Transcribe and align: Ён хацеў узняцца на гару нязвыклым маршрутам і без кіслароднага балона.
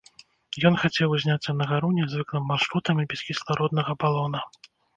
Ён 0.69 0.77
хацеў 0.83 1.13
узняцца 1.17 1.51
на 1.59 1.67
гару 1.73 1.91
нязвыклым 1.99 2.49
маршрутам 2.55 2.95
і 3.07 3.09
без 3.15 3.25
кіслароднага 3.31 3.91
балона. 4.05 4.41